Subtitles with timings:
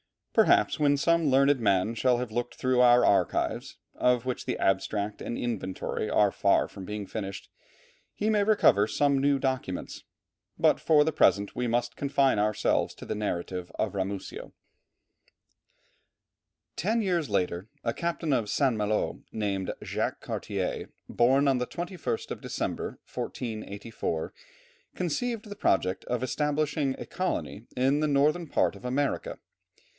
[0.33, 5.21] Perhaps when some learned man shall have looked through our archives (of which the abstract
[5.21, 7.49] and inventory are far from being finished),
[8.15, 10.05] he may recover some new documents;
[10.57, 14.53] but for the present we must confine ourselves to the narrative of Ramusio.
[16.77, 16.77] [Illustration: Jacques Cartier.
[16.79, 18.75] From an old print.] Ten years later a captain of St.
[18.75, 24.33] Malo, named Jacques Cartier, born on the 21st of December, 1484,
[24.95, 29.37] conceived the project of establishing a colony in the northern part of America.